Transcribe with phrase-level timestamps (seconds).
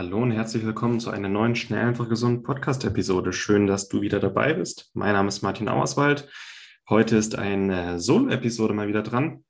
[0.00, 3.34] Hallo und herzlich willkommen zu einer neuen Schnell einfach gesund Podcast-Episode.
[3.34, 4.90] Schön, dass du wieder dabei bist.
[4.94, 6.26] Mein Name ist Martin Auerswald.
[6.88, 9.44] Heute ist eine Solo-Episode mal wieder dran.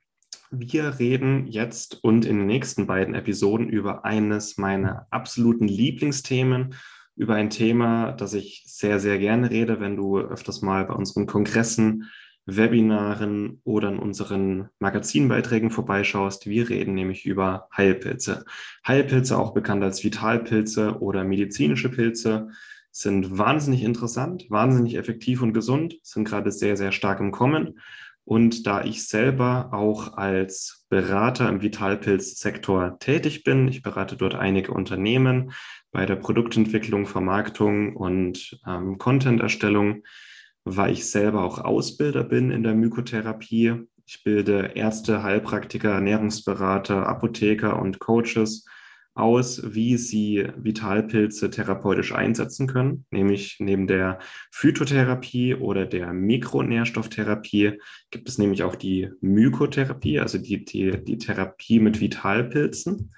[0.51, 6.75] Wir reden jetzt und in den nächsten beiden Episoden über eines meiner absoluten Lieblingsthemen,
[7.15, 11.27] über ein Thema, das ich sehr, sehr gerne rede, wenn du öfters mal bei unseren
[11.27, 12.11] Kongressen
[12.47, 16.47] Webinaren oder in unseren Magazinbeiträgen vorbeischaust.
[16.47, 18.45] Wir reden nämlich über Heilpilze.
[18.87, 22.49] Heilpilze, auch bekannt als Vitalpilze oder medizinische Pilze,
[22.91, 27.79] sind wahnsinnig interessant, wahnsinnig effektiv und gesund, sind gerade sehr, sehr stark im Kommen.
[28.25, 34.73] Und da ich selber auch als Berater im Vitalpilzsektor tätig bin, ich berate dort einige
[34.73, 35.53] Unternehmen
[35.91, 40.03] bei der Produktentwicklung, Vermarktung und ähm, Content-Erstellung,
[40.65, 43.87] weil ich selber auch Ausbilder bin in der Mykotherapie.
[44.07, 48.67] Ich bilde Ärzte, Heilpraktiker, Ernährungsberater, Apotheker und Coaches
[49.15, 57.79] aus, wie sie Vitalpilze therapeutisch einsetzen können, nämlich neben der Phytotherapie oder der Mikronährstofftherapie
[58.11, 63.13] gibt es nämlich auch die Mykotherapie, also die, die, die Therapie mit Vitalpilzen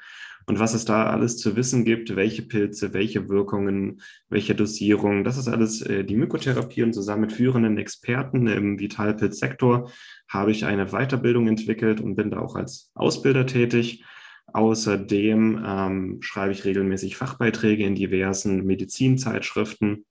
[0.47, 5.25] und was es da alles zu wissen gibt, welche Pilze, welche Wirkungen, welche Dosierung.
[5.25, 9.91] Das ist alles äh, die Mykotherapie und zusammen mit führenden Experten im Vitalpilzsektor
[10.29, 14.05] habe ich eine Weiterbildung entwickelt und bin da auch als Ausbilder tätig.
[14.53, 20.05] Außerdem ähm, schreibe ich regelmäßig Fachbeiträge in diversen Medizinzeitschriften.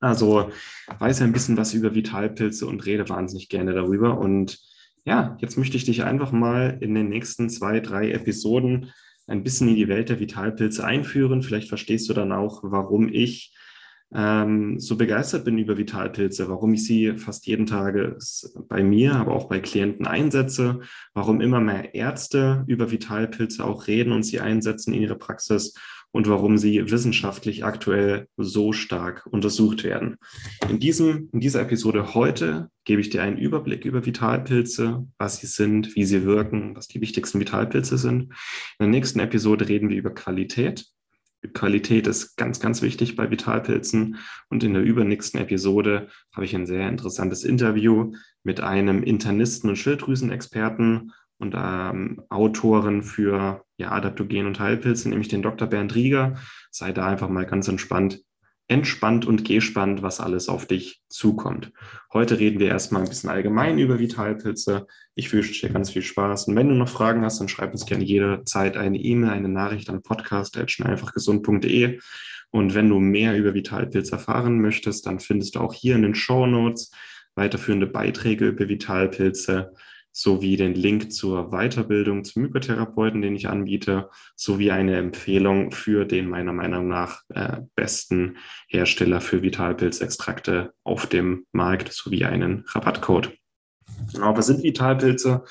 [0.00, 0.50] Also
[0.98, 4.18] weiß ein bisschen was über Vitalpilze und rede wahnsinnig gerne darüber.
[4.18, 4.58] Und
[5.04, 8.92] ja, jetzt möchte ich dich einfach mal in den nächsten zwei, drei Episoden
[9.28, 11.42] ein bisschen in die Welt der Vitalpilze einführen.
[11.42, 13.54] Vielleicht verstehst du dann auch, warum ich
[14.14, 17.94] ähm, so begeistert bin über Vitalpilze, warum ich sie fast jeden Tag
[18.68, 20.80] bei mir, aber auch bei Klienten einsetze,
[21.12, 25.74] warum immer mehr Ärzte über Vitalpilze auch reden und sie einsetzen in ihrer Praxis
[26.12, 30.16] und warum sie wissenschaftlich aktuell so stark untersucht werden.
[30.68, 35.46] In, diesem, in dieser Episode heute gebe ich dir einen Überblick über Vitalpilze, was sie
[35.46, 38.22] sind, wie sie wirken, was die wichtigsten Vitalpilze sind.
[38.22, 38.30] In
[38.80, 40.86] der nächsten Episode reden wir über Qualität.
[41.54, 44.16] Qualität ist ganz, ganz wichtig bei Vitalpilzen.
[44.48, 49.76] Und in der übernächsten Episode habe ich ein sehr interessantes Interview mit einem Internisten und
[49.76, 55.68] Schilddrüsenexperten und ähm, Autoren für ja, Adaptogen und Heilpilze, nämlich den Dr.
[55.68, 56.36] Bernd Rieger.
[56.70, 58.20] Sei da einfach mal ganz entspannt,
[58.66, 61.72] entspannt und gespannt, was alles auf dich zukommt.
[62.12, 64.86] Heute reden wir erstmal ein bisschen allgemein über Vitalpilze.
[65.14, 66.48] Ich wünsche dir ganz viel Spaß.
[66.48, 69.88] Und wenn du noch Fragen hast, dann schreib uns gerne jederzeit eine E-Mail, eine Nachricht
[69.90, 72.00] an podcast.schnelleinfachgesund.de.
[72.50, 76.14] Und wenn du mehr über Vitalpilze erfahren möchtest, dann findest du auch hier in den
[76.14, 76.90] Show Notes
[77.34, 79.72] weiterführende Beiträge über Vitalpilze
[80.18, 86.28] sowie den Link zur Weiterbildung zum Mykotherapeuten, den ich anbiete, sowie eine Empfehlung für den
[86.28, 93.32] meiner Meinung nach äh, besten Hersteller für Vitalpilzextrakte auf dem Markt sowie einen Rabattcode.
[94.12, 95.44] Genau, was sind Vitalpilze?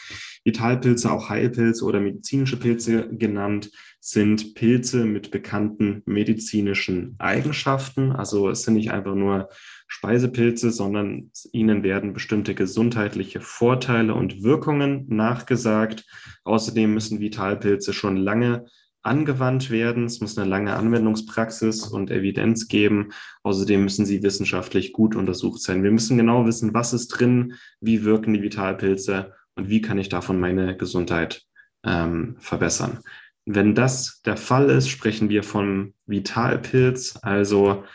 [0.43, 8.11] Vitalpilze, auch Heilpilze oder medizinische Pilze genannt, sind Pilze mit bekannten medizinischen Eigenschaften.
[8.11, 9.47] Also es sind nicht einfach nur
[9.87, 16.05] Speisepilze, sondern ihnen werden bestimmte gesundheitliche Vorteile und Wirkungen nachgesagt.
[16.43, 18.65] Außerdem müssen Vitalpilze schon lange
[19.01, 20.05] angewandt werden.
[20.05, 23.09] Es muss eine lange Anwendungspraxis und Evidenz geben.
[23.43, 25.83] Außerdem müssen sie wissenschaftlich gut untersucht sein.
[25.83, 30.09] Wir müssen genau wissen, was ist drin, wie wirken die Vitalpilze und wie kann ich
[30.09, 31.43] davon meine Gesundheit
[31.83, 32.99] ähm, verbessern.
[33.45, 37.85] Wenn das der Fall ist, sprechen wir von Vitalpilz, also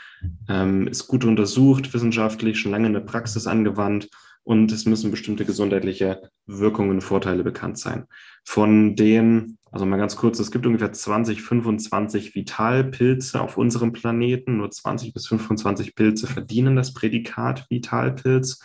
[0.49, 4.09] ähm, ist gut untersucht, wissenschaftlich, schon lange in der Praxis angewandt
[4.45, 8.07] und es müssen bestimmte gesundheitliche Wirkungen und Vorteile bekannt sein.
[8.45, 14.57] Von den, also mal ganz kurz, es gibt ungefähr 20, 25 Vitalpilze auf unserem Planeten.
[14.57, 18.61] Nur 20 bis 25 Pilze verdienen das Prädikat Vitalpilz.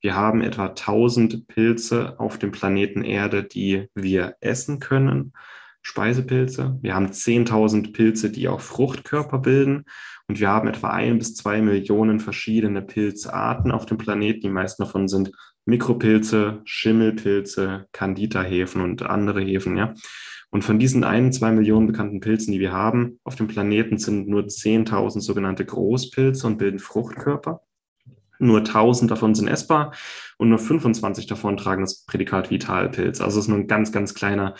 [0.00, 5.32] Wir haben etwa 1000 Pilze auf dem Planeten Erde, die wir essen können.
[5.80, 6.78] Speisepilze.
[6.80, 9.84] Wir haben 10.000 Pilze, die auch Fruchtkörper bilden.
[10.26, 14.40] Und wir haben etwa ein bis zwei Millionen verschiedene Pilzarten auf dem Planeten.
[14.40, 15.32] Die meisten davon sind
[15.66, 19.94] Mikropilze, Schimmelpilze, Candida-Hefen und andere Hefen, ja.
[20.50, 24.28] Und von diesen ein, zwei Millionen bekannten Pilzen, die wir haben auf dem Planeten, sind
[24.28, 27.62] nur 10.000 sogenannte Großpilze und bilden Fruchtkörper.
[28.38, 29.94] Nur 1000 davon sind essbar
[30.38, 33.20] und nur 25 davon tragen das Prädikat Vitalpilz.
[33.20, 34.54] Also es ist nur ein ganz, ganz kleiner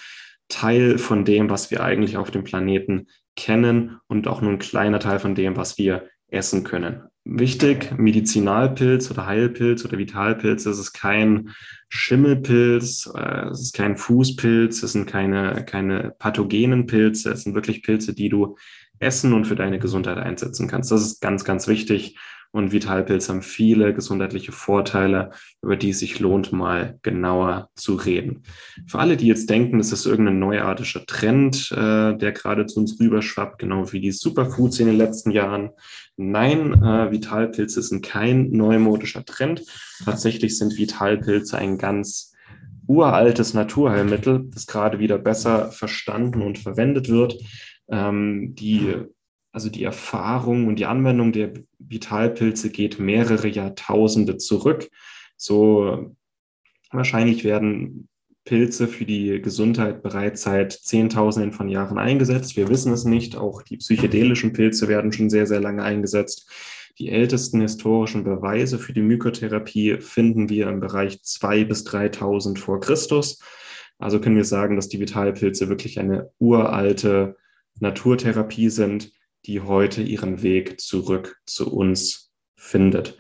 [0.49, 5.01] Teil von dem, was wir eigentlich auf dem Planeten kennen und auch nur ein kleiner
[5.01, 7.03] Teil von dem, was wir essen können.
[7.27, 11.51] Wichtig, Medizinalpilz oder Heilpilz oder Vitalpilz, das ist kein
[11.89, 17.83] Schimmelpilz, äh, es ist kein Fußpilz, es sind keine, keine pathogenen Pilze, es sind wirklich
[17.83, 18.57] Pilze, die du
[18.99, 20.91] essen und für deine Gesundheit einsetzen kannst.
[20.91, 22.19] Das ist ganz, ganz wichtig
[22.55, 25.31] und Vitalpilze haben viele gesundheitliche Vorteile,
[25.61, 28.45] über die es sich lohnt, mal genauer zu reden.
[28.87, 33.01] Für alle, die jetzt denken, es ist irgendein neuartiger Trend, äh, der gerade zu uns
[33.01, 35.71] rüberschwappt, genau wie die Superfoods in den letzten Jahren.
[36.17, 39.65] Nein, äh, Vitalpilze sind kein neumodischer Trend.
[40.05, 42.35] Tatsächlich sind Vitalpilze ein ganz
[42.87, 47.37] uraltes Naturheilmittel, das gerade wieder besser verstanden und verwendet wird.
[47.89, 48.95] Ähm, die
[49.55, 54.91] also die Erfahrung und die Anwendung der Vitalpilze geht mehrere Jahrtausende zurück.
[55.37, 56.13] So
[56.91, 58.09] wahrscheinlich werden
[58.45, 62.57] Pilze für die Gesundheit bereits seit Zehntausenden von Jahren eingesetzt.
[62.57, 63.37] Wir wissen es nicht.
[63.37, 66.51] Auch die psychedelischen Pilze werden schon sehr, sehr lange eingesetzt.
[66.99, 72.81] Die ältesten historischen Beweise für die Mykotherapie finden wir im Bereich 2.000 bis 3.000 vor
[72.81, 73.39] Christus.
[73.99, 77.37] Also können wir sagen, dass die Vitalpilze wirklich eine uralte
[77.79, 79.13] Naturtherapie sind,
[79.47, 83.19] die heute ihren Weg zurück zu uns findet.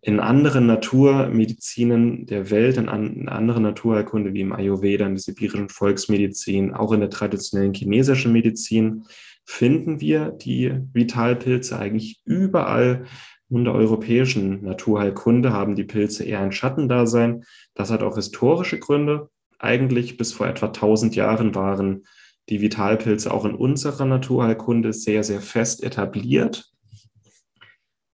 [0.00, 6.72] In anderen Naturmedizinen der Welt, in, anderen Naturheilkunde wie im Ayurveda, in der sibirischen Volksmedizin,
[6.72, 9.04] auch in der traditionellen chinesischen Medizin,
[9.44, 13.04] finden wir die Vitalpilze eigentlich überall.
[13.48, 17.44] In der europäischen Naturheilkunde haben die Pilze eher ein Schattendasein.
[17.74, 19.28] Das hat auch historische Gründe.
[19.58, 22.06] Eigentlich bis vor etwa 1000 Jahren waren
[22.48, 26.70] die Vitalpilze auch in unserer Naturheilkunde sehr, sehr fest etabliert.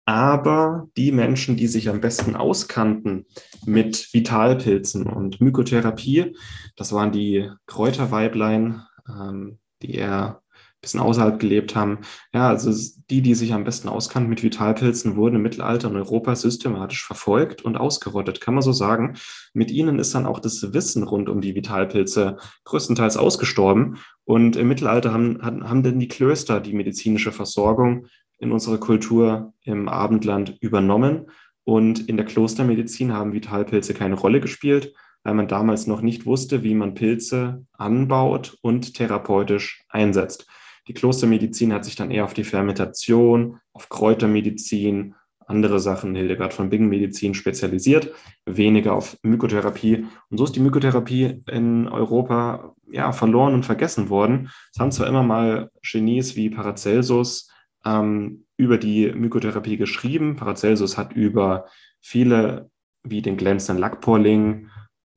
[0.05, 3.25] Aber die Menschen, die sich am besten auskannten
[3.65, 6.33] mit Vitalpilzen und Mykotherapie,
[6.77, 10.41] das waren die Kräuterweiblein, ähm, die eher
[10.87, 11.99] bisschen außerhalb gelebt haben.
[12.33, 12.71] Ja, also
[13.09, 17.61] die, die sich am besten auskannten mit Vitalpilzen, wurden im Mittelalter in Europa systematisch verfolgt
[17.61, 19.17] und ausgerottet, kann man so sagen.
[19.53, 23.97] Mit ihnen ist dann auch das Wissen rund um die Vitalpilze größtenteils ausgestorben.
[24.23, 28.07] Und im Mittelalter haben, haben denn die Klöster die medizinische Versorgung
[28.39, 31.27] in unserer Kultur im Abendland übernommen.
[31.65, 34.93] Und in der Klostermedizin haben Vitalpilze keine Rolle gespielt,
[35.23, 40.47] weil man damals noch nicht wusste, wie man Pilze anbaut und therapeutisch einsetzt.
[40.87, 45.15] Die Klostermedizin hat sich dann eher auf die Fermentation, auf Kräutermedizin,
[45.47, 48.13] andere Sachen, Hildegard von Bingen Medizin spezialisiert,
[48.45, 50.05] weniger auf Mykotherapie.
[50.29, 54.49] Und so ist die Mykotherapie in Europa ja, verloren und vergessen worden.
[54.73, 57.49] Es haben zwar immer mal Genies wie Paracelsus
[57.85, 60.35] ähm, über die Mykotherapie geschrieben.
[60.35, 61.65] Paracelsus hat über
[62.01, 62.69] viele,
[63.03, 64.69] wie den glänzenden Lackporling,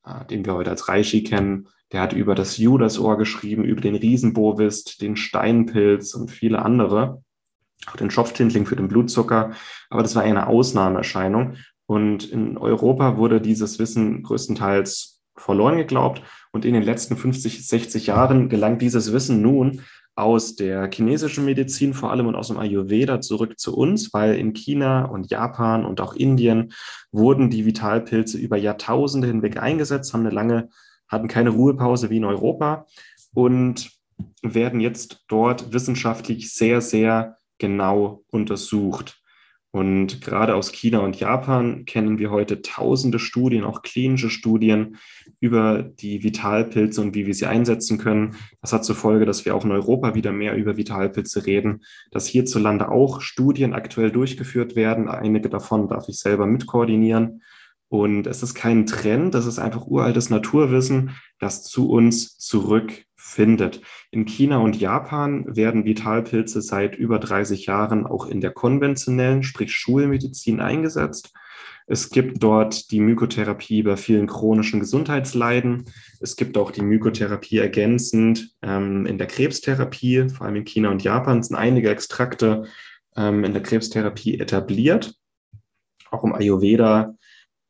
[0.05, 3.95] äh, den wir heute als Reishi kennen, der hat über das Judasohr geschrieben, über den
[3.95, 7.21] Riesenbovist, den Steinpilz und viele andere.
[7.87, 9.51] Auch den Schopftindling für den Blutzucker.
[9.89, 11.55] Aber das war eine Ausnahmeerscheinung.
[11.87, 16.21] Und in Europa wurde dieses Wissen größtenteils verloren geglaubt.
[16.51, 19.81] Und in den letzten 50, 60 Jahren gelangt dieses Wissen nun
[20.15, 24.53] aus der chinesischen Medizin vor allem und aus dem Ayurveda zurück zu uns, weil in
[24.53, 26.73] China und Japan und auch Indien
[27.11, 30.69] wurden die Vitalpilze über Jahrtausende hinweg eingesetzt, haben eine lange
[31.11, 32.87] hatten keine Ruhepause wie in Europa
[33.33, 33.91] und
[34.41, 39.21] werden jetzt dort wissenschaftlich sehr, sehr genau untersucht.
[39.73, 44.97] Und gerade aus China und Japan kennen wir heute tausende Studien, auch klinische Studien
[45.39, 48.35] über die Vitalpilze und wie wir sie einsetzen können.
[48.59, 52.27] Das hat zur Folge, dass wir auch in Europa wieder mehr über Vitalpilze reden, dass
[52.27, 55.07] hierzulande auch Studien aktuell durchgeführt werden.
[55.07, 57.41] Einige davon darf ich selber mitkoordinieren.
[57.91, 63.81] Und es ist kein Trend, das ist einfach uraltes Naturwissen, das zu uns zurückfindet.
[64.11, 69.73] In China und Japan werden Vitalpilze seit über 30 Jahren auch in der konventionellen, sprich
[69.73, 71.33] Schulmedizin eingesetzt.
[71.85, 75.83] Es gibt dort die Mykotherapie bei vielen chronischen Gesundheitsleiden.
[76.21, 80.29] Es gibt auch die Mykotherapie ergänzend ähm, in der Krebstherapie.
[80.29, 82.67] Vor allem in China und Japan sind einige Extrakte
[83.17, 85.13] ähm, in der Krebstherapie etabliert.
[86.09, 87.15] Auch im Ayurveda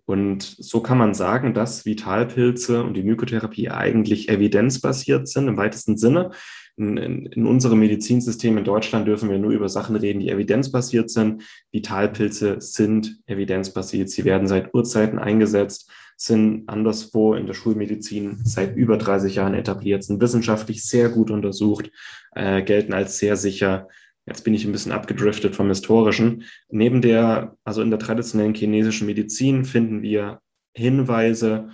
[0.06, 5.98] und so kann man sagen, dass Vitalpilze und die Mykotherapie eigentlich evidenzbasiert sind im weitesten
[5.98, 6.32] Sinne.
[6.76, 11.10] In, in, in, unserem Medizinsystem in Deutschland dürfen wir nur über Sachen reden, die evidenzbasiert
[11.10, 11.44] sind.
[11.72, 14.10] Vitalpilze sind evidenzbasiert.
[14.10, 15.92] Sie werden seit Urzeiten eingesetzt.
[16.18, 21.92] sind anderswo in der Schulmedizin seit über 30 Jahren etabliert, sind wissenschaftlich sehr gut untersucht,
[22.36, 23.88] äh, gelten als sehr sicher.
[24.26, 26.44] Jetzt bin ich ein bisschen abgedriftet vom Historischen.
[26.70, 30.42] Neben der, also in der traditionellen chinesischen Medizin finden wir
[30.74, 31.70] Hinweise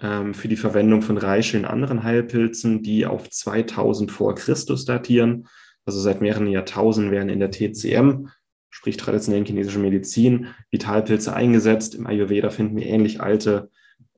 [0.00, 5.48] ähm, für die Verwendung von Reishi und anderen Heilpilzen, die auf 2000 vor Christus datieren.
[5.86, 8.28] Also seit mehreren Jahrtausenden werden in der TCM,
[8.70, 11.94] sprich traditionellen chinesischen Medizin, Vitalpilze eingesetzt.
[11.94, 13.70] Im Ayurveda finden wir ähnlich alte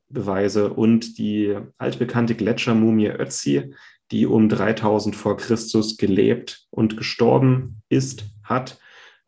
[0.08, 3.74] Beweise und die altbekannte Gletschermumie Ötzi,
[4.10, 8.78] die um 3000 vor Christus gelebt und gestorben ist, hat.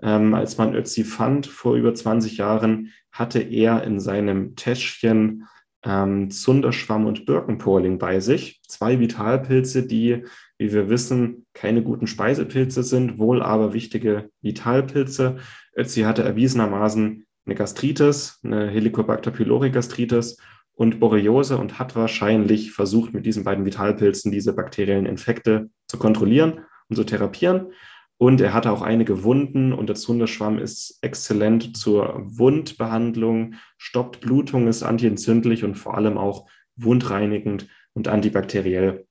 [0.03, 5.47] Ähm, als man Ötzi fand vor über 20 Jahren, hatte er in seinem Täschchen
[5.85, 8.61] ähm, Zunderschwamm und Birkenporling bei sich.
[8.67, 10.25] Zwei Vitalpilze, die,
[10.59, 15.37] wie wir wissen, keine guten Speisepilze sind, wohl aber wichtige Vitalpilze.
[15.77, 20.39] Ötzi hatte erwiesenermaßen eine Gastritis, eine Helicobacter pylori Gastritis
[20.81, 26.61] und Borreliose und hat wahrscheinlich versucht, mit diesen beiden Vitalpilzen diese bakteriellen Infekte zu kontrollieren
[26.89, 27.73] und zu therapieren.
[28.17, 34.69] Und er hatte auch einige Wunden und der Zunderschwamm ist exzellent zur Wundbehandlung, stoppt Blutung,
[34.69, 39.07] ist antientzündlich und vor allem auch wundreinigend und antibakteriell.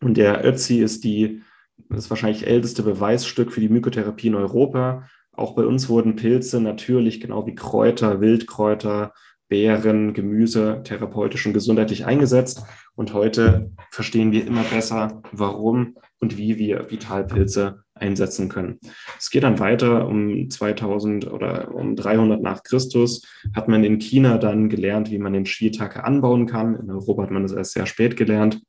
[0.00, 1.42] Und der Ötzi ist die,
[1.88, 5.08] das wahrscheinlich älteste Beweisstück für die Mykotherapie in Europa.
[5.32, 9.12] Auch bei uns wurden Pilze natürlich genau wie Kräuter, Wildkräuter,
[9.48, 12.62] Beeren, Gemüse therapeutisch und gesundheitlich eingesetzt.
[12.94, 18.78] Und heute verstehen wir immer besser, warum und wie wir Vitalpilze einsetzen können.
[19.18, 23.22] Es geht dann weiter um 2000 oder um 300 nach Christus
[23.54, 26.76] hat man in China dann gelernt, wie man den Shiitake anbauen kann.
[26.76, 28.60] In Europa hat man das erst sehr spät gelernt.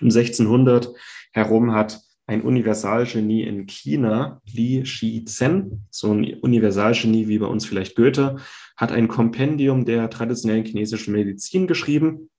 [0.00, 0.92] Um 1600
[1.32, 2.00] herum hat
[2.30, 8.36] ein Universalgenie in China, Li Shizhen, so ein Universalgenie wie bei uns vielleicht Goethe,
[8.76, 12.30] hat ein Kompendium der traditionellen chinesischen Medizin geschrieben,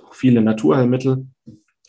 [0.00, 1.26] auch viele Naturheilmittel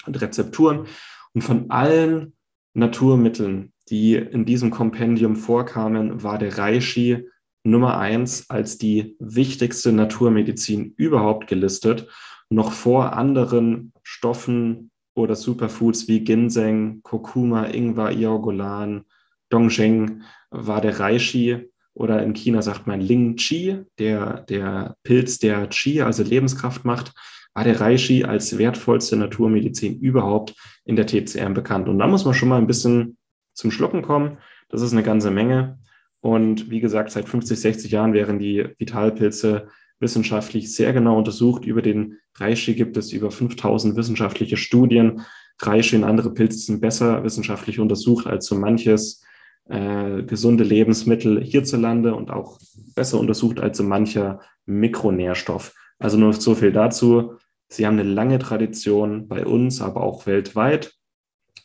[0.07, 0.87] und Rezepturen.
[1.33, 2.33] Und von allen
[2.73, 7.27] Naturmitteln, die in diesem Kompendium vorkamen, war der Reishi
[7.63, 12.07] Nummer eins als die wichtigste Naturmedizin überhaupt gelistet,
[12.49, 19.05] noch vor anderen Stoffen oder Superfoods wie Ginseng, Kurkuma, Ingwer, Iogolan,
[19.49, 25.67] Dongzheng war der Reishi oder in China sagt man Ling Qi, der, der Pilz, der
[25.67, 27.13] Qi, also Lebenskraft macht,
[27.53, 30.55] war der Reishi als wertvollste Naturmedizin überhaupt
[30.85, 31.87] in der TCM bekannt.
[31.87, 33.17] Und da muss man schon mal ein bisschen
[33.53, 34.37] zum Schlucken kommen.
[34.69, 35.77] Das ist eine ganze Menge.
[36.19, 39.67] Und wie gesagt, seit 50, 60 Jahren wären die Vitalpilze
[40.03, 41.65] wissenschaftlich sehr genau untersucht.
[41.65, 45.21] Über den Reishi gibt es über 5000 wissenschaftliche Studien.
[45.59, 49.23] Reishi und andere Pilze sind besser wissenschaftlich untersucht als so manches
[49.69, 52.59] äh, gesunde Lebensmittel hierzulande und auch
[52.95, 55.73] besser untersucht als so mancher Mikronährstoff.
[55.99, 57.35] Also nur so viel dazu.
[57.69, 60.93] Sie haben eine lange Tradition bei uns, aber auch weltweit,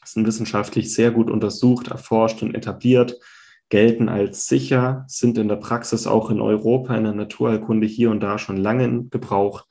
[0.04, 3.18] sind wissenschaftlich sehr gut untersucht, erforscht und etabliert,
[3.68, 8.20] gelten als sicher, sind in der Praxis auch in Europa in der Naturheilkunde hier und
[8.20, 9.66] da schon lange in Gebrauch.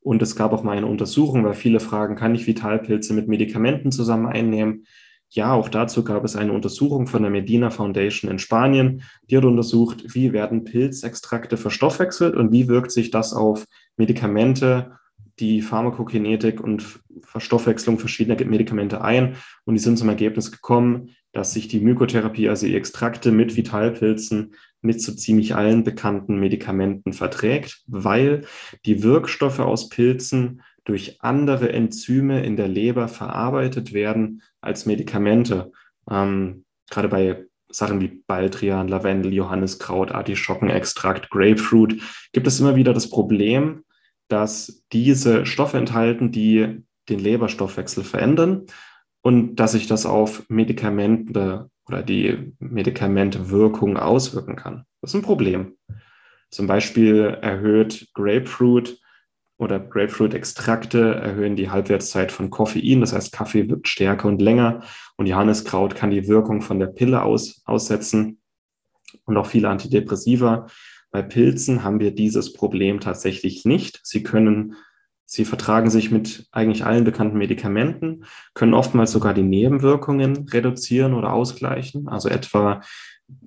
[0.00, 3.92] Und es gab auch mal eine Untersuchung, weil viele fragen, kann ich Vitalpilze mit Medikamenten
[3.92, 4.86] zusammen einnehmen?
[5.28, 9.02] Ja, auch dazu gab es eine Untersuchung von der Medina Foundation in Spanien.
[9.30, 13.64] Die hat untersucht, wie werden Pilzextrakte verstoffwechselt und wie wirkt sich das auf
[13.96, 14.92] Medikamente
[15.38, 21.68] die Pharmakokinetik und Verstoffwechslung verschiedener Medikamente ein und die sind zum Ergebnis gekommen, dass sich
[21.68, 28.44] die Mykotherapie, also die Extrakte mit Vitalpilzen, mit so ziemlich allen bekannten Medikamenten verträgt, weil
[28.84, 35.72] die Wirkstoffe aus Pilzen durch andere Enzyme in der Leber verarbeitet werden als Medikamente.
[36.10, 43.08] Ähm, gerade bei Sachen wie Baldrian, Lavendel, Johanniskraut, Artischockenextrakt, Grapefruit gibt es immer wieder das
[43.08, 43.84] Problem,
[44.28, 48.66] dass diese Stoffe enthalten, die den Leberstoffwechsel verändern
[49.22, 54.84] und dass sich das auf Medikamente oder die Medikamentewirkung auswirken kann.
[55.00, 55.76] Das ist ein Problem.
[56.50, 59.00] Zum Beispiel erhöht Grapefruit
[59.58, 63.00] oder Grapefruit-Extrakte erhöhen die Halbwertszeit von Koffein.
[63.00, 64.82] Das heißt, Kaffee wirkt stärker und länger
[65.16, 68.40] und Johanniskraut kann die Wirkung von der Pille aus, aussetzen
[69.24, 70.66] und auch viele Antidepressiva.
[71.10, 74.00] Bei Pilzen haben wir dieses Problem tatsächlich nicht.
[74.02, 74.74] Sie können,
[75.32, 81.32] sie vertragen sich mit eigentlich allen bekannten Medikamenten, können oftmals sogar die Nebenwirkungen reduzieren oder
[81.32, 82.06] ausgleichen.
[82.06, 82.82] Also etwa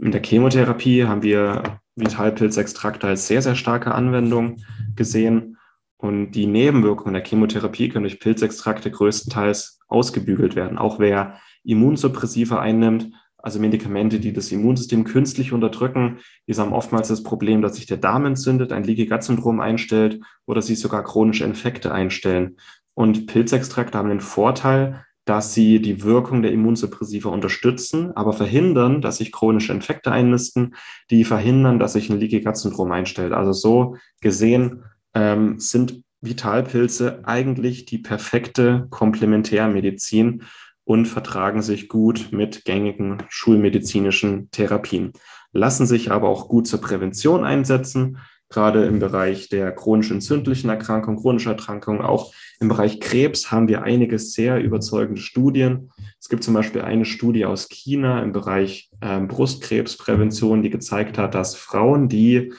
[0.01, 4.63] in der Chemotherapie haben wir Vitalpilzextrakte als sehr, sehr starke Anwendung
[4.95, 5.57] gesehen.
[5.97, 10.79] Und die Nebenwirkungen der Chemotherapie können durch Pilzextrakte größtenteils ausgebügelt werden.
[10.79, 13.11] Auch wer Immunsuppressiva einnimmt,
[13.45, 16.17] also Medikamente, die das Immunsystem künstlich unterdrücken.
[16.47, 20.19] Die haben oftmals das Problem, dass sich der Darm entzündet, ein Leaky Gut Syndrom einstellt
[20.47, 22.57] oder sie sogar chronische Infekte einstellen.
[22.95, 29.17] Und Pilzextrakte haben den Vorteil, dass sie die Wirkung der Immunsuppressiva unterstützen, aber verhindern, dass
[29.17, 30.73] sich chronische Infekte einnisten,
[31.11, 33.31] die verhindern, dass sich ein Leaky Gut Syndrom einstellt.
[33.31, 40.41] Also so gesehen ähm, sind Vitalpilze eigentlich die perfekte Komplementärmedizin
[40.85, 45.11] und vertragen sich gut mit gängigen schulmedizinischen Therapien,
[45.51, 51.17] lassen sich aber auch gut zur Prävention einsetzen, gerade im Bereich der chronisch entzündlichen Erkrankung,
[51.17, 55.91] chronischer Erkrankung, auch im Bereich Krebs haben wir einige sehr überzeugende Studien.
[56.21, 61.35] Es gibt zum Beispiel eine Studie aus China im Bereich äh, Brustkrebsprävention, die gezeigt hat,
[61.35, 62.53] dass Frauen, die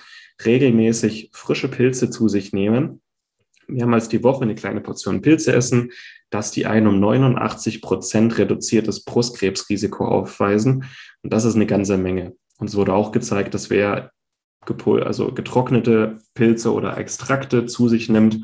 [0.45, 3.00] regelmäßig frische Pilze zu sich nehmen,
[3.66, 5.90] mehrmals die Woche eine kleine Portion Pilze essen,
[6.30, 10.85] dass die ein um 89 Prozent reduziertes Brustkrebsrisiko aufweisen.
[11.23, 12.35] Und das ist eine ganze Menge.
[12.58, 14.11] Und es wurde auch gezeigt, dass wer
[15.04, 18.40] also getrocknete Pilze oder Extrakte zu sich nimmt,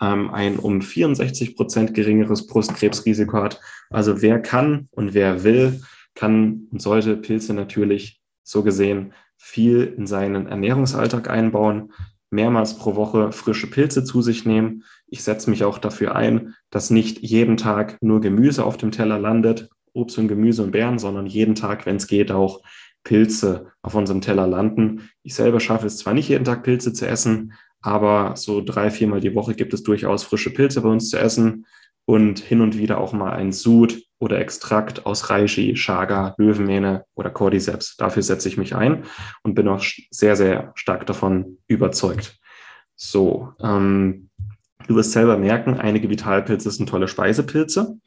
[0.00, 3.60] ähm, ein um 64 Prozent geringeres Brustkrebsrisiko hat.
[3.90, 5.82] Also wer kann und wer will,
[6.14, 11.92] kann und sollte Pilze natürlich so gesehen viel in seinen Ernährungsalltag einbauen
[12.34, 14.84] mehrmals pro Woche frische Pilze zu sich nehmen.
[15.06, 19.18] Ich setze mich auch dafür ein, dass nicht jeden Tag nur Gemüse auf dem Teller
[19.18, 22.60] landet, Obst und Gemüse und Beeren, sondern jeden Tag, wenn es geht, auch
[23.04, 25.08] Pilze auf unserem Teller landen.
[25.22, 29.20] Ich selber schaffe es zwar nicht jeden Tag Pilze zu essen, aber so drei, viermal
[29.20, 31.66] die Woche gibt es durchaus frische Pilze bei uns zu essen
[32.06, 37.30] und hin und wieder auch mal ein Sud oder Extrakt aus Reishi, Chaga, Löwenmähne oder
[37.30, 37.96] Cordyceps.
[37.96, 39.04] Dafür setze ich mich ein
[39.42, 42.38] und bin auch sehr, sehr stark davon überzeugt.
[42.96, 44.30] So, ähm,
[44.86, 47.98] du wirst selber merken, einige Vitalpilze sind tolle Speisepilze,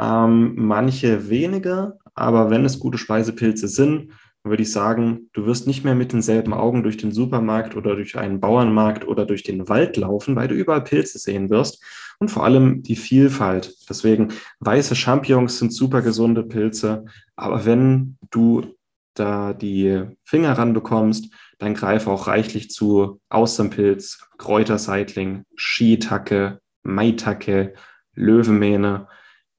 [0.00, 4.12] ähm, manche weniger, aber wenn es gute Speisepilze sind,
[4.42, 8.16] würde ich sagen, du wirst nicht mehr mit denselben Augen durch den Supermarkt oder durch
[8.16, 11.84] einen Bauernmarkt oder durch den Wald laufen, weil du überall Pilze sehen wirst
[12.20, 13.74] und vor allem die Vielfalt.
[13.88, 14.28] Deswegen,
[14.60, 18.76] weiße Champignons sind super gesunde Pilze, aber wenn du
[19.14, 27.74] da die Finger ranbekommst, dann greife auch reichlich zu Austernpilz, Kräuterseitling, Skitacke, Maitacke,
[28.14, 29.08] Löwenmähne,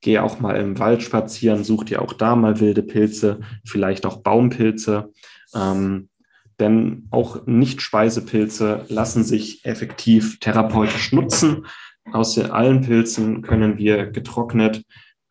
[0.04, 4.18] Geh auch mal im Wald spazieren, such dir auch da mal wilde Pilze, vielleicht auch
[4.18, 5.14] Baumpilze.
[5.54, 6.10] Ähm,
[6.60, 11.68] denn auch Nicht-Speisepilze lassen sich effektiv therapeutisch nutzen.
[12.12, 14.84] Aus allen Pilzen können wir getrocknet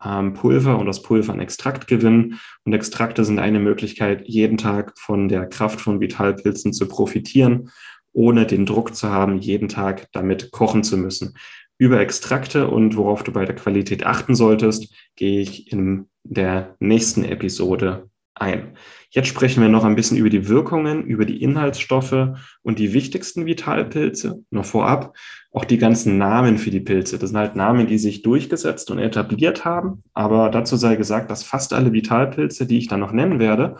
[0.03, 2.39] ähm, Pulver und das Pulver ein Extrakt gewinnen.
[2.65, 7.69] Und Extrakte sind eine Möglichkeit, jeden Tag von der Kraft von Vitalpilzen zu profitieren,
[8.13, 11.35] ohne den Druck zu haben, jeden Tag damit kochen zu müssen
[11.81, 17.25] über Extrakte und worauf du bei der Qualität achten solltest, gehe ich in der nächsten
[17.25, 18.77] Episode ein.
[19.13, 22.29] Jetzt sprechen wir noch ein bisschen über die Wirkungen, über die Inhaltsstoffe
[22.61, 24.43] und die wichtigsten Vitalpilze.
[24.51, 25.15] Noch vorab
[25.51, 27.19] auch die ganzen Namen für die Pilze.
[27.19, 30.03] Das sind halt Namen, die sich durchgesetzt und etabliert haben.
[30.13, 33.75] Aber dazu sei gesagt, dass fast alle Vitalpilze, die ich dann noch nennen werde,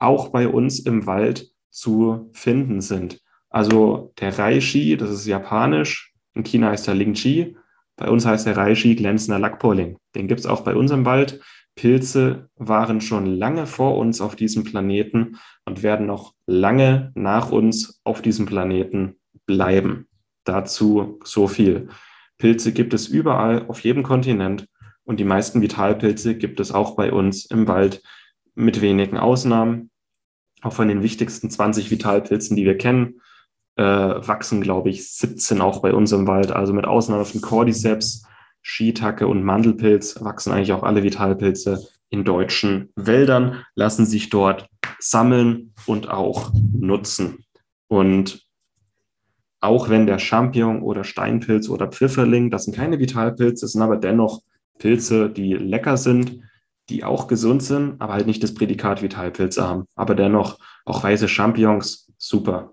[0.00, 3.20] auch bei uns im Wald zu finden sind.
[3.50, 7.56] Also der Reishi, das ist japanisch, in China heißt er Ling Chi.
[7.96, 9.96] Bei uns heißt der Reishi glänzender Lackpoling.
[10.16, 11.40] Den gibt es auch bei uns im Wald.
[11.74, 18.00] Pilze waren schon lange vor uns auf diesem Planeten und werden noch lange nach uns
[18.04, 20.06] auf diesem Planeten bleiben.
[20.44, 21.88] Dazu so viel.
[22.38, 24.68] Pilze gibt es überall auf jedem Kontinent
[25.04, 28.02] und die meisten Vitalpilze gibt es auch bei uns im Wald
[28.54, 29.90] mit wenigen Ausnahmen.
[30.60, 33.20] Auch von den wichtigsten 20 Vitalpilzen, die wir kennen,
[33.76, 36.52] äh, wachsen, glaube ich, 17 auch bei uns im Wald.
[36.52, 38.24] Also mit Ausnahme von Cordyceps,
[38.62, 45.74] Skitacke und Mandelpilz wachsen eigentlich auch alle Vitalpilze in deutschen Wäldern, lassen sich dort sammeln
[45.86, 47.44] und auch nutzen.
[47.88, 48.46] Und
[49.60, 54.42] auch wenn der Champignon oder Steinpilz oder Pfifferling, das sind keine Vitalpilze, sind aber dennoch
[54.78, 56.40] Pilze, die lecker sind,
[56.88, 59.84] die auch gesund sind, aber halt nicht das Prädikat Vitalpilze haben.
[59.94, 62.72] Aber dennoch auch weiße Champignons, super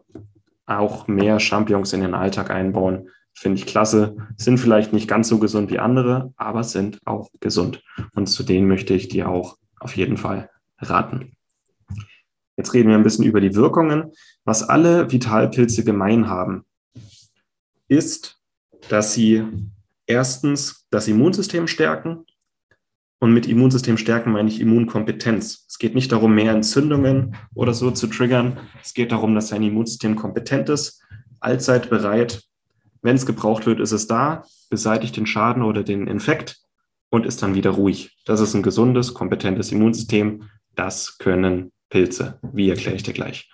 [0.69, 3.09] auch mehr Champignons in den Alltag einbauen.
[3.33, 4.17] Finde ich klasse.
[4.37, 7.83] Sind vielleicht nicht ganz so gesund wie andere, aber sind auch gesund.
[8.13, 11.33] Und zu denen möchte ich dir auch auf jeden Fall raten.
[12.57, 14.11] Jetzt reden wir ein bisschen über die Wirkungen.
[14.43, 16.65] Was alle Vitalpilze gemein haben,
[17.87, 18.41] ist,
[18.89, 19.43] dass sie
[20.05, 22.25] erstens das Immunsystem stärken,
[23.19, 25.65] und mit Immunsystem stärken meine ich Immunkompetenz.
[25.67, 28.57] Es geht nicht darum, mehr Entzündungen oder so zu triggern.
[28.81, 31.03] Es geht darum, dass sein Immunsystem kompetent ist,
[31.41, 32.43] allzeit bereit.
[33.01, 36.59] Wenn es gebraucht wird, ist es da, beseitigt den Schaden oder den Infekt
[37.09, 38.17] und ist dann wieder ruhig.
[38.25, 40.43] Das ist ein gesundes, kompetentes Immunsystem.
[40.75, 42.39] Das können Pilze.
[42.53, 43.49] Wie erkläre ich dir gleich.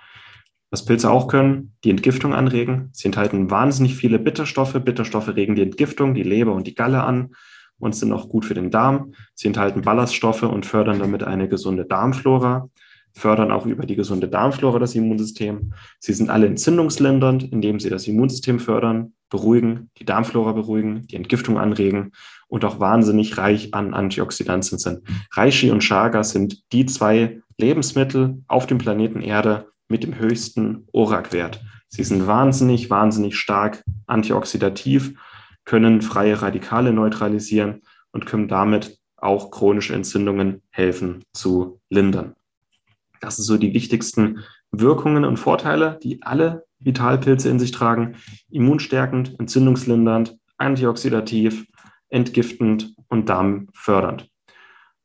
[0.71, 2.89] Was Pilze auch können, die Entgiftung anregen.
[2.91, 4.73] Sie enthalten wahnsinnig viele Bitterstoffe.
[4.73, 7.33] Bitterstoffe regen die Entgiftung, die Leber und die Galle an
[7.77, 9.13] und sind auch gut für den Darm.
[9.33, 12.69] Sie enthalten Ballaststoffe und fördern damit eine gesunde Darmflora,
[13.15, 15.73] fördern auch über die gesunde Darmflora das Immunsystem.
[15.99, 21.57] Sie sind alle entzündungslindernd, indem sie das Immunsystem fördern, beruhigen, die Darmflora beruhigen, die Entgiftung
[21.57, 22.11] anregen
[22.47, 25.01] und auch wahnsinnig reich an Antioxidantien sind.
[25.31, 31.61] Reishi und Chaga sind die zwei Lebensmittel auf dem Planeten Erde mit dem höchsten ORAC-Wert.
[31.87, 35.13] Sie sind wahnsinnig, wahnsinnig stark antioxidativ,
[35.63, 42.35] können freie Radikale neutralisieren und können damit auch chronische Entzündungen helfen zu lindern.
[43.25, 48.17] Das sind so die wichtigsten Wirkungen und Vorteile, die alle Vitalpilze in sich tragen.
[48.51, 51.65] Immunstärkend, entzündungslindernd, antioxidativ,
[52.09, 54.29] entgiftend und darmfördernd.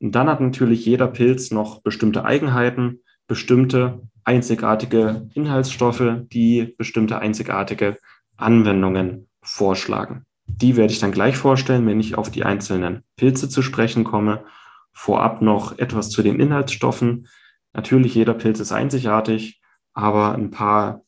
[0.01, 7.97] Und dann hat natürlich jeder Pilz noch bestimmte Eigenheiten, bestimmte einzigartige Inhaltsstoffe, die bestimmte einzigartige
[8.37, 10.27] Anwendungen vorschlagen.
[10.47, 14.45] Die werde ich dann gleich vorstellen, wenn ich auf die einzelnen Pilze zu sprechen komme.
[14.93, 17.27] Vorab noch etwas zu den Inhaltsstoffen.
[17.73, 19.61] Natürlich, jeder Pilz ist einzigartig,
[19.93, 21.03] aber ein paar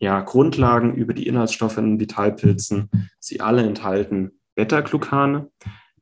[0.00, 2.90] ja, Grundlagen über die Inhaltsstoffe in Vitalpilzen.
[3.20, 5.50] Sie alle enthalten Beta-Glucane.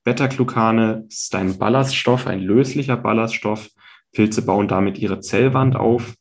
[0.05, 3.71] Beta-Glucane ist ein Ballaststoff, ein löslicher Ballaststoff.
[4.13, 6.15] Pilze bauen damit ihre Zellwand auf.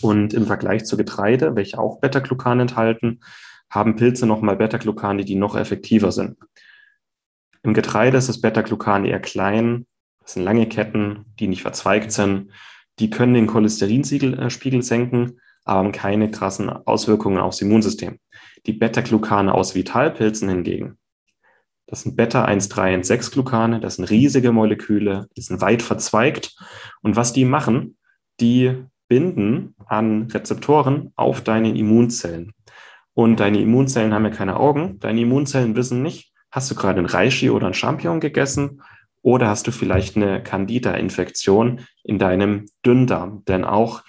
[0.00, 3.20] Und im Vergleich zu Getreide, welche auch Beta-Glucan enthalten,
[3.70, 6.38] haben Pilze nochmal Beta-Glucane, die noch effektiver sind.
[7.62, 9.86] Im Getreide ist das Beta-Glucan eher klein.
[10.28, 12.50] Das sind lange Ketten, die nicht verzweigt sind.
[12.98, 18.18] Die können den Cholesterinspiegel äh, senken, aber haben keine krassen Auswirkungen aufs Immunsystem.
[18.66, 20.98] Die Beta-Glucane aus Vitalpilzen hingegen,
[21.86, 26.54] das sind Beta-1,3-1,6-Glucane, das sind riesige Moleküle, die sind weit verzweigt.
[27.00, 27.96] Und was die machen,
[28.38, 32.52] die binden an Rezeptoren auf deine Immunzellen.
[33.14, 34.98] Und deine Immunzellen haben ja keine Augen.
[34.98, 38.82] Deine Immunzellen wissen nicht, hast du gerade ein Reishi oder ein Champignon gegessen
[39.22, 43.44] oder hast du vielleicht eine Candida-Infektion in deinem Dünndarm.
[43.46, 44.02] Denn auch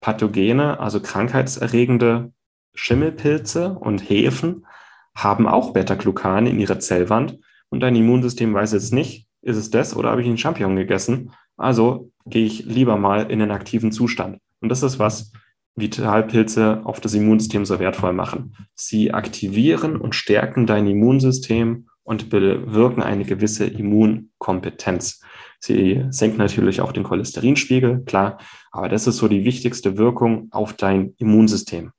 [0.00, 2.32] Pathogene, also krankheitserregende
[2.74, 4.66] Schimmelpilze und Hefen
[5.14, 9.96] haben auch Beta-Glucane in ihrer Zellwand und dein Immunsystem weiß jetzt nicht, ist es das
[9.96, 11.32] oder habe ich einen Champignon gegessen?
[11.56, 14.38] Also gehe ich lieber mal in den aktiven Zustand.
[14.60, 15.32] Und das ist was,
[15.76, 18.56] Vitalpilze auf das Immunsystem so wertvoll machen.
[18.74, 25.20] Sie aktivieren und stärken dein Immunsystem und bewirken eine gewisse Immunkompetenz.
[25.60, 28.38] Sie senken natürlich auch den Cholesterinspiegel, klar,
[28.72, 31.92] aber das ist so die wichtigste Wirkung auf dein Immunsystem.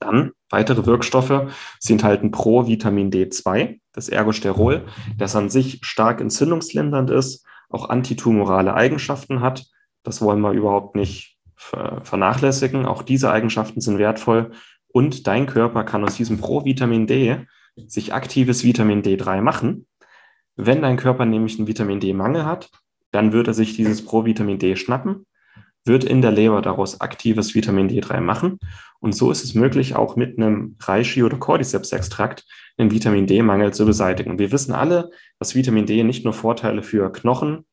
[0.00, 1.52] Dann weitere Wirkstoffe.
[1.78, 4.86] Sie enthalten Pro-Vitamin D2, das Ergosterol,
[5.18, 9.66] das an sich stark entzündungslindernd ist, auch antitumorale Eigenschaften hat.
[10.02, 12.86] Das wollen wir überhaupt nicht vernachlässigen.
[12.86, 14.52] Auch diese Eigenschaften sind wertvoll.
[14.88, 19.86] Und dein Körper kann aus diesem Pro-Vitamin D sich aktives Vitamin D3 machen.
[20.56, 22.70] Wenn dein Körper nämlich einen Vitamin D-Mangel hat,
[23.12, 25.26] dann wird er sich dieses Pro-Vitamin D schnappen,
[25.84, 28.58] wird in der Leber daraus aktives Vitamin D3 machen.
[29.00, 32.44] Und so ist es möglich, auch mit einem Reishi- oder Cordyceps-Extrakt
[32.78, 34.38] den Vitamin D-Mangel zu beseitigen.
[34.38, 37.64] Wir wissen alle, dass Vitamin D nicht nur Vorteile für Knochen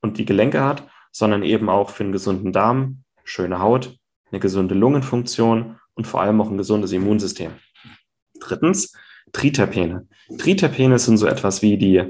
[0.00, 3.98] und die Gelenke hat, sondern eben auch für einen gesunden Darm, schöne Haut,
[4.30, 7.52] eine gesunde Lungenfunktion und vor allem auch ein gesundes Immunsystem.
[8.40, 8.94] Drittens,
[9.32, 10.08] Triterpene.
[10.38, 12.02] Triterpene sind so etwas wie die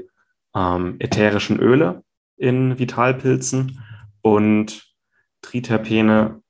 [0.55, 2.03] ähm, ätherischen Öle
[2.37, 3.79] in Vitalpilzen
[4.21, 4.93] und
[5.41, 6.41] Triterpene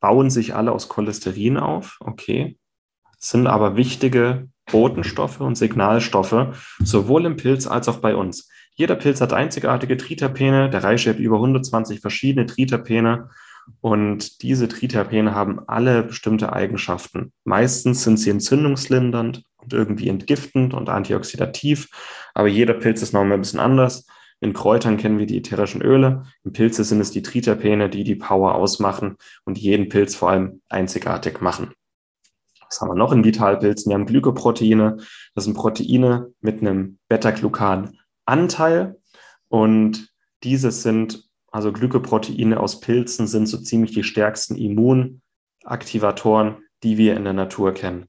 [0.00, 2.58] bauen sich alle aus Cholesterin auf, okay,
[3.18, 8.50] sind aber wichtige Botenstoffe und Signalstoffe, sowohl im Pilz als auch bei uns.
[8.74, 13.30] Jeder Pilz hat einzigartige Triterpene, der Reiche hat über 120 verschiedene Triterpene
[13.80, 17.32] und diese Triterpene haben alle bestimmte Eigenschaften.
[17.44, 21.88] Meistens sind sie entzündungslindernd und irgendwie entgiftend und antioxidativ,
[22.34, 24.06] aber jeder Pilz ist nochmal ein bisschen anders.
[24.40, 26.24] In Kräutern kennen wir die ätherischen Öle.
[26.44, 30.60] In Pilze sind es die Triterpene, die die Power ausmachen und jeden Pilz vor allem
[30.68, 31.72] einzigartig machen.
[32.68, 33.90] Was haben wir noch in Vitalpilzen?
[33.90, 34.98] Wir haben Glykoproteine.
[35.34, 38.96] Das sind Proteine mit einem Beta-Glucan-Anteil.
[39.48, 40.08] Und
[40.42, 41.23] diese sind
[41.54, 47.72] also Glykoproteine aus Pilzen sind so ziemlich die stärksten Immunaktivatoren, die wir in der Natur
[47.72, 48.06] kennen.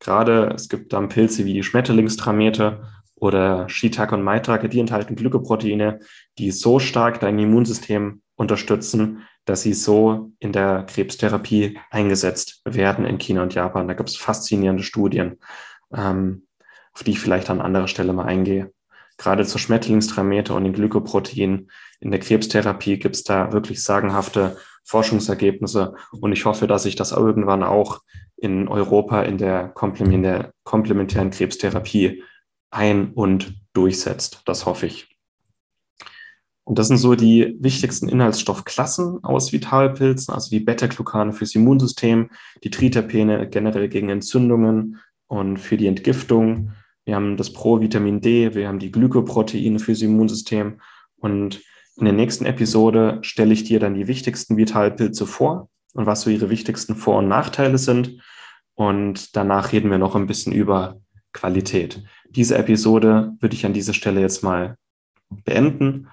[0.00, 2.82] Gerade es gibt dann Pilze wie die Schmetterlingstramete
[3.14, 6.00] oder Shiitake und Maitake, die enthalten Glykoproteine,
[6.38, 13.18] die so stark dein Immunsystem unterstützen, dass sie so in der Krebstherapie eingesetzt werden in
[13.18, 13.86] China und Japan.
[13.86, 15.38] Da gibt es faszinierende Studien,
[15.94, 16.48] ähm,
[16.92, 18.72] auf die ich vielleicht an anderer Stelle mal eingehe.
[19.18, 25.94] Gerade zur Schmetterlingstrameter und den Glykoproteinen in der Krebstherapie gibt es da wirklich sagenhafte Forschungsergebnisse.
[26.12, 28.00] Und ich hoffe, dass sich das irgendwann auch
[28.36, 32.22] in Europa in der, in der komplementären Krebstherapie
[32.70, 34.42] ein- und durchsetzt.
[34.46, 35.08] Das hoffe ich.
[36.64, 42.30] Und das sind so die wichtigsten Inhaltsstoffklassen aus Vitalpilzen, also die Beta-Glucane fürs Immunsystem,
[42.62, 46.72] die Triterpene generell gegen Entzündungen und für die Entgiftung.
[47.08, 50.82] Wir haben das Pro-Vitamin D, wir haben die Glykoproteine fürs Immunsystem.
[51.16, 51.62] Und
[51.96, 56.28] in der nächsten Episode stelle ich dir dann die wichtigsten Vitalpilze vor und was so
[56.28, 58.20] ihre wichtigsten Vor- und Nachteile sind.
[58.74, 61.00] Und danach reden wir noch ein bisschen über
[61.32, 62.04] Qualität.
[62.28, 64.76] Diese Episode würde ich an dieser Stelle jetzt mal
[65.30, 66.08] beenden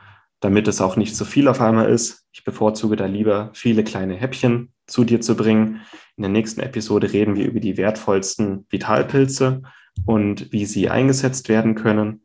[0.45, 2.27] damit es auch nicht zu viel auf einmal ist.
[2.31, 5.81] Ich bevorzuge da lieber viele kleine Häppchen zu dir zu bringen.
[6.17, 9.63] In der nächsten Episode reden wir über die wertvollsten Vitalpilze
[10.05, 12.23] und wie sie eingesetzt werden können.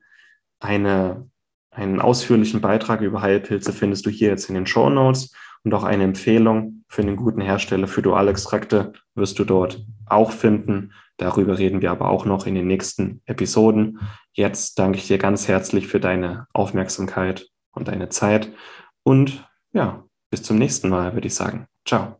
[0.59, 1.29] Eine,
[1.71, 5.85] einen ausführlichen Beitrag über Heilpilze findest du hier jetzt in den Show Notes und auch
[5.85, 10.93] eine Empfehlung für einen guten Hersteller für Dualextrakte wirst du dort auch finden.
[11.19, 14.01] Darüber reden wir aber auch noch in den nächsten Episoden.
[14.33, 18.53] Jetzt danke ich dir ganz herzlich für deine Aufmerksamkeit und deine Zeit.
[19.03, 21.67] Und ja, bis zum nächsten Mal, würde ich sagen.
[21.87, 22.20] Ciao.